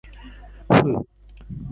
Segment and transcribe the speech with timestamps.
[0.67, 1.05] ふう。